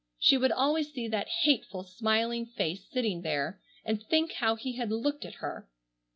She 0.17 0.35
would 0.35 0.51
always 0.51 0.91
see 0.91 1.07
that 1.09 1.27
hateful, 1.27 1.83
smiling 1.83 2.47
face 2.47 2.87
sitting 2.89 3.21
there 3.21 3.61
and 3.85 4.01
think 4.01 4.31
how 4.31 4.55
he 4.55 4.73
had 4.77 4.89
looked 4.91 5.25
at 5.25 5.35
her. 5.45 5.69